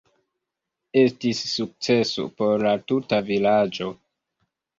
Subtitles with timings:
[1.01, 3.93] Estis sukceso por la tuta vilaĝo.